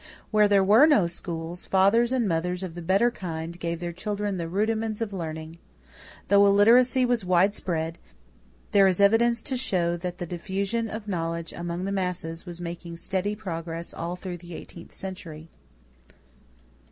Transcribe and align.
Where 0.31 0.47
there 0.47 0.63
were 0.63 0.87
no 0.87 1.05
schools, 1.05 1.67
fathers 1.67 2.11
and 2.11 2.27
mothers 2.27 2.63
of 2.63 2.73
the 2.73 2.81
better 2.81 3.11
kind 3.11 3.59
gave 3.59 3.79
their 3.79 3.93
children 3.93 4.37
the 4.37 4.49
rudiments 4.49 4.99
of 4.99 5.13
learning. 5.13 5.59
Though 6.27 6.43
illiteracy 6.47 7.05
was 7.05 7.23
widespread, 7.23 7.99
there 8.71 8.87
is 8.87 8.99
evidence 8.99 9.43
to 9.43 9.55
show 9.57 9.97
that 9.97 10.17
the 10.17 10.25
diffusion 10.25 10.89
of 10.89 11.07
knowledge 11.07 11.53
among 11.53 11.85
the 11.85 11.91
masses 11.91 12.47
was 12.47 12.59
making 12.59 12.97
steady 12.97 13.35
progress 13.35 13.93
all 13.93 14.15
through 14.15 14.37
the 14.37 14.55
eighteenth 14.55 14.91
century. 14.93 15.49